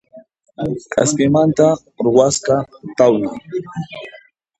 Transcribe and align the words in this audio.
K'aspimanta 0.91 1.67
ruwasqa 2.03 2.55
tawna 2.97 3.29